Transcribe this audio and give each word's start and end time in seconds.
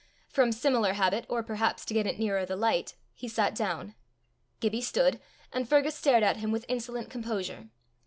From 0.29 0.51
similar 0.51 0.93
habit, 0.93 1.27
or 1.29 1.43
perhaps 1.43 1.85
to 1.85 1.93
get 1.93 2.07
it 2.07 2.17
nearer 2.17 2.43
the 2.43 2.55
light, 2.55 2.95
he 3.13 3.27
sat 3.27 3.53
down. 3.53 3.93
Gibbie 4.59 4.81
stood, 4.81 5.19
and 5.53 5.69
Fergus 5.69 5.93
stared 5.93 6.23
at 6.23 6.37
him 6.37 6.51
with 6.51 6.65
insolent 6.67 7.11
composure. 7.11 7.69